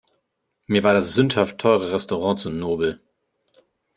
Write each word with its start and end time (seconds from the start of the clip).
Mir 0.65 0.83
war 0.83 0.95
das 0.95 1.13
sündhaft 1.13 1.59
teure 1.59 1.91
Restaurant 1.91 2.35
zu 2.39 2.49
nobel. 2.49 2.99